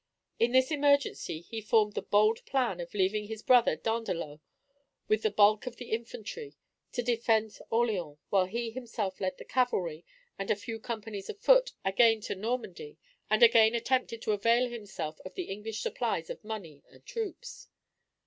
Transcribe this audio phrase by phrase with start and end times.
[0.39, 4.39] In this emergency he formed the bold plan of leaving his brother, Dandelot,
[5.07, 6.55] with the bulk of the infantry
[6.93, 10.03] to defend Orleans, while he himself led the cavalry
[10.39, 12.97] and a few companies of foot again to Normandy,
[13.29, 17.67] and again attempted to avail himself of the English supplies of money and troops.